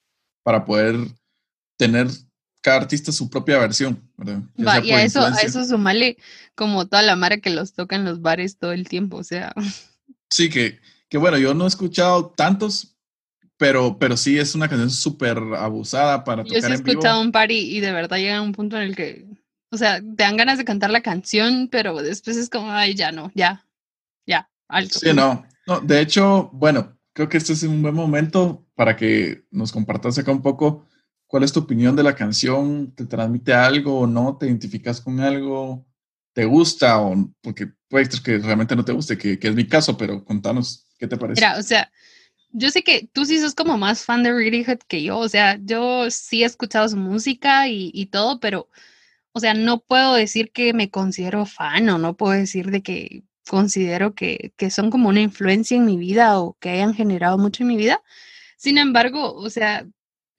[0.42, 0.96] para poder
[1.76, 2.08] tener
[2.60, 4.02] cada artista su propia versión.
[4.18, 6.18] Va, y a eso, a eso sumale
[6.54, 9.54] como toda la mara que los toca en los bares todo el tiempo, o sea.
[10.28, 12.96] Sí, que, que bueno, yo no he escuchado tantos,
[13.60, 17.30] pero, pero sí es una canción súper abusada para tocar Yo sí he escuchado un
[17.30, 19.26] par y, de verdad llega un punto en el que,
[19.70, 23.12] o sea, te dan ganas de cantar la canción, pero después es como, ay, ya
[23.12, 23.66] no, ya,
[24.26, 24.98] ya, alto.
[24.98, 29.44] Sí, no, no, de hecho, bueno, creo que este es un buen momento para que
[29.50, 30.86] nos compartas acá un poco
[31.26, 35.20] cuál es tu opinión de la canción, te transmite algo o no, te identificas con
[35.20, 35.86] algo,
[36.32, 39.68] te gusta o porque puede ser que realmente no te guste, que, que es mi
[39.68, 41.42] caso, pero contanos qué te parece.
[41.42, 41.92] Mira, o sea,
[42.52, 45.58] yo sé que tú sí sos como más fan de Radiohead que yo, o sea,
[45.62, 48.68] yo sí he escuchado su música y, y, todo, pero,
[49.32, 53.24] o sea, no puedo decir que me considero fan o no puedo decir de que
[53.48, 57.62] considero que, que son como una influencia en mi vida o que hayan generado mucho
[57.64, 58.02] en mi vida.
[58.56, 59.86] Sin embargo, o sea,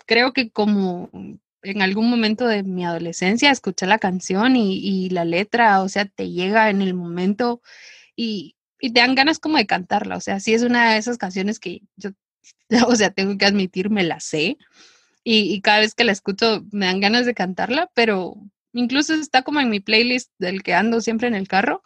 [0.06, 1.10] creo que como
[1.64, 6.06] en algún momento de mi adolescencia escuché la canción y, y la letra, o sea,
[6.06, 7.62] te llega en el momento
[8.16, 10.18] y, y te dan ganas como de cantarla.
[10.18, 12.10] O sea, sí es una de esas canciones que yo,
[12.88, 14.58] o sea, tengo que admitir, me la sé.
[15.24, 18.36] Y, y, cada vez que la escucho me dan ganas de cantarla, pero
[18.74, 21.84] incluso está como en mi playlist del que ando siempre en el carro,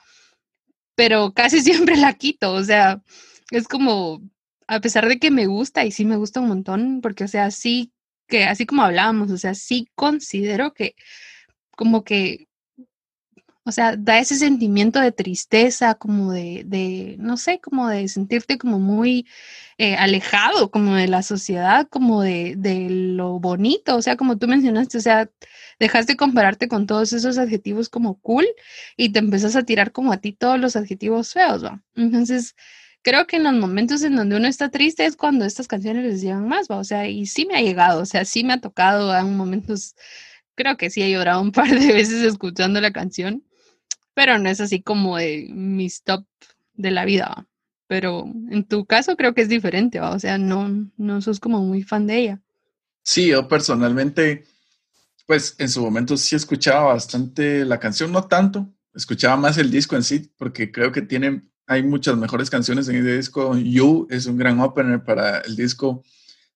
[0.95, 2.53] pero casi siempre la quito.
[2.53, 3.03] O sea,
[3.51, 4.21] es como,
[4.67, 7.51] a pesar de que me gusta y sí me gusta un montón, porque, o sea,
[7.51, 7.91] sí
[8.27, 10.95] que así como hablábamos, o sea, sí considero que
[11.75, 12.47] como que
[13.67, 18.59] o sea, da ese sentimiento de tristeza, como de, de no sé, como de sentirte
[18.59, 19.27] como muy
[19.79, 24.47] eh, alejado como de la sociedad, como de, de, lo bonito, o sea, como tú
[24.47, 25.29] mencionaste, o sea,
[25.79, 28.45] dejaste de compararte con todos esos adjetivos como cool
[28.97, 31.81] y te empezás a tirar como a ti todos los adjetivos feos, ¿va?
[31.95, 32.55] Entonces,
[33.01, 36.21] creo que en los momentos en donde uno está triste es cuando estas canciones les
[36.21, 36.77] llegan más, ¿va?
[36.77, 39.95] O sea, y sí me ha llegado, o sea, sí me ha tocado en momentos,
[40.55, 43.43] creo que sí he llorado un par de veces escuchando la canción
[44.15, 46.25] pero no es así como de mi top
[46.73, 47.47] de la vida.
[47.87, 51.83] Pero en tu caso creo que es diferente, o sea, no, no sos como muy
[51.83, 52.41] fan de ella.
[53.03, 54.45] Sí, yo personalmente,
[55.27, 59.95] pues en su momento sí escuchaba bastante la canción, no tanto, escuchaba más el disco
[59.95, 63.55] en sí, porque creo que tiene, hay muchas mejores canciones en ese disco.
[63.55, 66.03] You es un gran opener para el disco,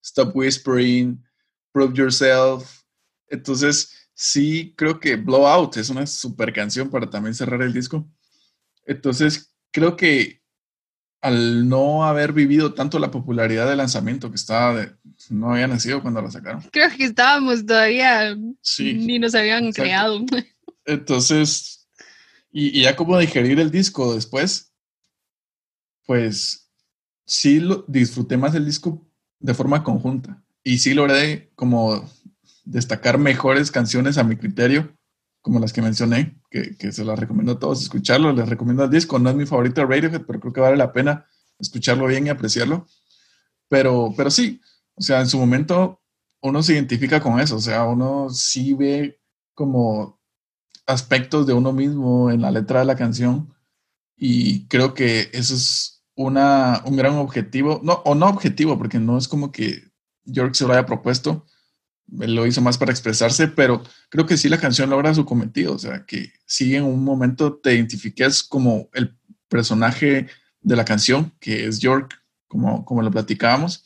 [0.01, 1.23] Stop Whispering,
[1.71, 2.81] Prove Yourself.
[3.27, 8.05] Entonces, sí creo que Blowout es una super canción para también cerrar el disco.
[8.85, 10.41] Entonces, creo que
[11.21, 14.91] al no haber vivido tanto la popularidad del lanzamiento que estaba de,
[15.29, 16.61] no había nacido cuando la sacaron.
[16.69, 20.25] Creo que estábamos todavía, sí, ni nos habían creado.
[20.85, 21.87] Entonces,
[22.51, 24.73] y, ya como digerir el disco después,
[26.05, 26.69] pues
[27.25, 29.09] sí lo, disfruté más el disco
[29.39, 32.09] de forma conjunta y sí logré como
[32.65, 34.95] destacar mejores canciones a mi criterio,
[35.41, 38.89] como las que mencioné, que, que se las recomiendo a todos escucharlo, les recomiendo el
[38.89, 41.25] disco, no es mi favorito de Radiohead, pero creo que vale la pena
[41.59, 42.87] escucharlo bien y apreciarlo.
[43.69, 44.61] Pero, pero sí,
[44.95, 46.01] o sea, en su momento
[46.41, 49.19] uno se identifica con eso, o sea, uno sí ve
[49.53, 50.19] como
[50.87, 53.53] aspectos de uno mismo en la letra de la canción
[54.17, 59.17] y creo que eso es una, un gran objetivo, no, o no objetivo, porque no
[59.17, 59.83] es como que
[60.25, 61.45] York se lo haya propuesto,
[62.11, 65.79] lo hizo más para expresarse, pero creo que sí la canción logra su cometido, o
[65.79, 69.15] sea, que sí en un momento te identifiques como el
[69.47, 70.27] personaje
[70.61, 73.83] de la canción, que es York, como, como lo platicábamos,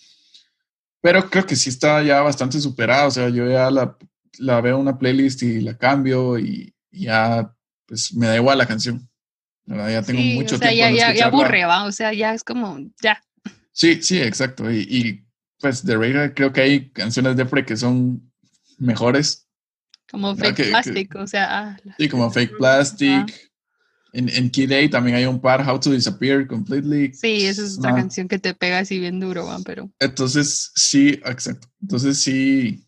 [1.02, 3.98] pero creo que sí está ya bastante superada, o sea, yo ya la,
[4.40, 7.54] la veo en una playlist y la cambio y, ya
[7.88, 9.10] pues me da igual la canción.
[9.66, 10.98] Ya tengo mucho o sea, tiempo.
[10.98, 11.86] Ya, ya, aburre, ¿va?
[11.86, 13.22] O sea, ya es como, ya.
[13.72, 14.70] Sí, sí, exacto.
[14.72, 15.26] Y, y
[15.64, 18.30] pues de Radiohead creo que hay canciones de Frey que son
[18.78, 19.48] mejores.
[20.12, 21.58] Como Fake Plastic, o sea.
[21.58, 23.52] Ah, sí, como Fake Plastic.
[24.12, 27.14] En, en Kid A también hay un par, How to Disappear Completely.
[27.14, 29.90] Sí, esa es otra canción que te pega así bien duro, pero.
[30.00, 31.70] Entonces, sí, exacto.
[31.82, 32.86] Entonces, sí,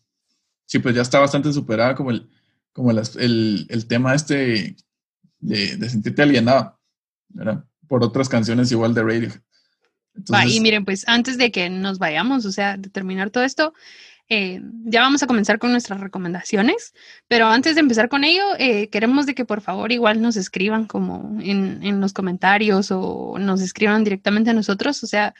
[0.66, 2.28] sí, pues ya está bastante superada como el,
[2.74, 4.76] como el, el, tema este
[5.40, 6.78] de, de sentirte alienado,
[7.30, 7.64] ¿verdad?
[7.88, 9.40] Por otras canciones igual de Radiohead
[10.48, 13.74] y miren, pues antes de que nos vayamos, o sea, de terminar todo esto,
[14.28, 16.94] eh, ya vamos a comenzar con nuestras recomendaciones,
[17.28, 20.86] pero antes de empezar con ello, eh, queremos de que por favor igual nos escriban
[20.86, 25.32] como en, en, los comentarios o nos escriban directamente a nosotros, o sea,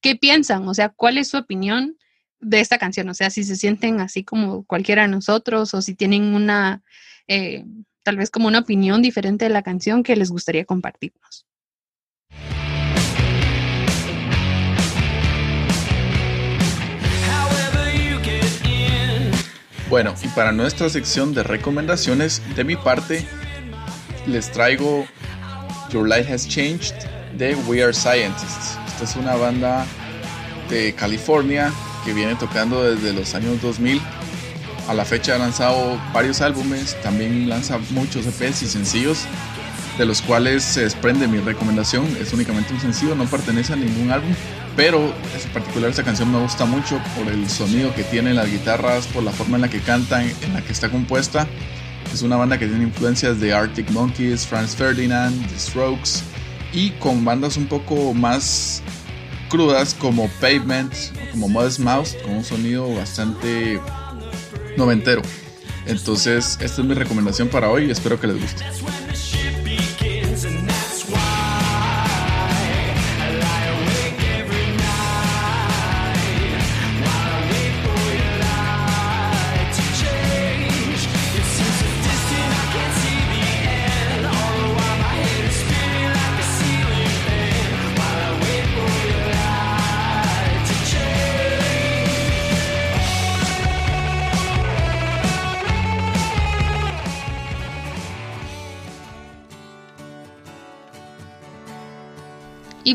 [0.00, 0.68] ¿qué piensan?
[0.68, 1.96] O sea, ¿cuál es su opinión
[2.40, 3.08] de esta canción?
[3.08, 6.82] O sea, si se sienten así como cualquiera de nosotros o si tienen una,
[7.28, 7.64] eh,
[8.02, 11.46] tal vez como una opinión diferente de la canción que les gustaría compartirnos.
[19.92, 23.26] Bueno, y para nuestra sección de recomendaciones, de mi parte,
[24.26, 25.04] les traigo
[25.90, 26.94] Your Life Has Changed
[27.36, 28.78] de We Are Scientists.
[28.86, 29.84] Esta es una banda
[30.70, 31.70] de California
[32.06, 34.00] que viene tocando desde los años 2000.
[34.88, 39.26] A la fecha ha lanzado varios álbumes, también lanza muchos EPs y sencillos,
[39.98, 42.06] de los cuales se desprende mi recomendación.
[42.18, 44.32] Es únicamente un sencillo, no pertenece a ningún álbum,
[44.76, 49.06] pero en particular esta canción me gusta mucho por el sonido que tiene las guitarras,
[49.06, 51.46] por la forma en la que cantan, en la que está compuesta.
[52.12, 56.22] Es una banda que tiene influencias de Arctic Monkeys, Franz Ferdinand, The Strokes
[56.72, 58.82] y con bandas un poco más
[59.48, 63.80] crudas como Pavement o como Modest Mouse con un sonido bastante
[64.76, 65.22] noventero.
[65.86, 68.64] Entonces, esta es mi recomendación para hoy y espero que les guste.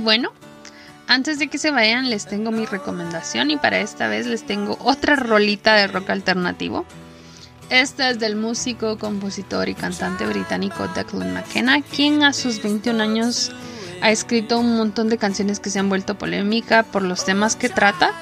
[0.08, 0.32] Bueno,
[1.10, 4.78] antes de que se vayan les tengo mi recomendación y para esta vez les tengo
[4.82, 6.86] otra rolita de rock alternativo.
[7.70, 13.52] Esta es del músico, compositor y cantante británico Declan McKenna, quien a sus 21 años
[14.02, 17.68] ha escrito un montón de canciones que se han vuelto polémica por los temas que
[17.68, 18.14] trata.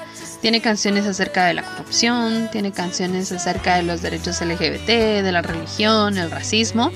[0.42, 5.40] Tiene canciones acerca de la corrupción, tiene canciones acerca de los derechos LGBT, de la
[5.40, 6.90] religión, el racismo.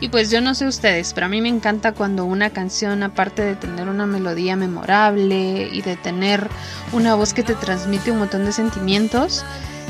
[0.00, 3.42] Y pues yo no sé ustedes, pero a mí me encanta cuando una canción, aparte
[3.42, 6.48] de tener una melodía memorable y de tener
[6.92, 9.44] una voz que te transmite un montón de sentimientos,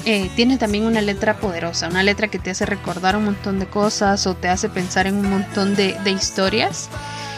[0.05, 3.67] eh, tiene también una letra poderosa, una letra que te hace recordar un montón de
[3.67, 6.89] cosas o te hace pensar en un montón de, de historias.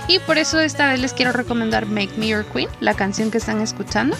[0.06, 3.38] Y por eso esta vez les quiero recomendar Make Me Your Queen, la canción que
[3.38, 4.14] están escuchando.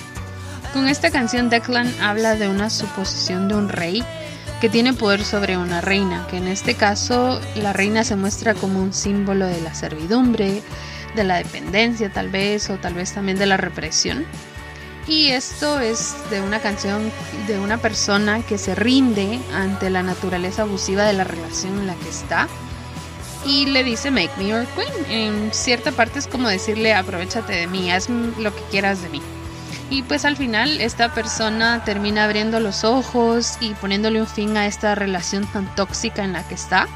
[0.73, 4.03] Con esta canción Declan habla de una suposición de un rey
[4.61, 8.83] que tiene poder sobre una reina, que en este caso la reina se muestra como
[8.83, 10.63] un símbolo de la servidumbre,
[11.15, 14.27] de la dependencia tal vez, o tal vez también de la represión.
[15.07, 17.11] Y esto es de una canción
[17.47, 21.95] de una persona que se rinde ante la naturaleza abusiva de la relación en la
[21.95, 22.49] que está
[23.47, 25.11] y le dice Make me your queen.
[25.11, 29.23] En cierta parte es como decirle aprovechate de mí, haz lo que quieras de mí.
[29.91, 34.67] Y pues al final esta persona termina abriendo los ojos y poniéndole un fin a
[34.67, 36.87] esta relación tan tóxica en la que está.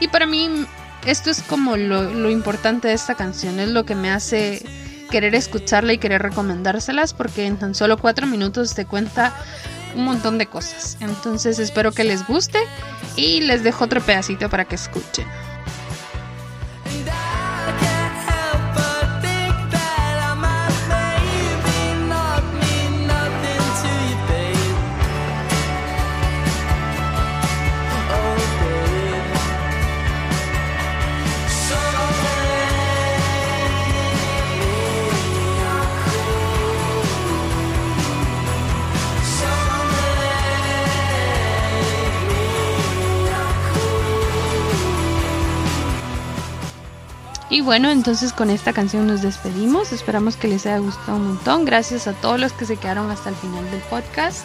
[0.00, 0.66] Y para mí
[1.06, 4.62] esto es como lo, lo importante de esta canción, es lo que me hace
[5.10, 9.34] querer escucharla y querer recomendárselas porque en tan solo cuatro minutos te cuenta
[9.94, 10.96] un montón de cosas.
[11.00, 12.58] Entonces espero que les guste
[13.16, 15.26] y les dejo otro pedacito para que escuchen.
[47.60, 49.92] Bueno, entonces con esta canción nos despedimos.
[49.92, 51.64] Esperamos que les haya gustado un montón.
[51.64, 54.44] Gracias a todos los que se quedaron hasta el final del podcast.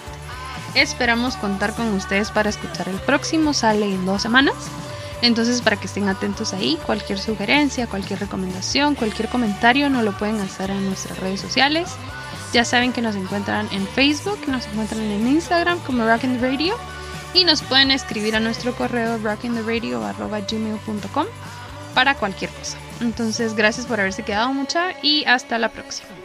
[0.73, 3.53] Esperamos contar con ustedes para escuchar el próximo.
[3.53, 4.55] Sale en dos semanas.
[5.21, 10.39] Entonces para que estén atentos ahí, cualquier sugerencia, cualquier recomendación, cualquier comentario, nos lo pueden
[10.41, 11.89] hacer en nuestras redes sociales.
[12.53, 16.75] Ya saben que nos encuentran en Facebook, nos encuentran en Instagram como Rockin' the Radio
[17.33, 21.25] y nos pueden escribir a nuestro correo rockintheradio.gmail.com
[21.93, 22.77] para cualquier cosa.
[22.99, 26.24] Entonces, gracias por haberse quedado mucha y hasta la próxima.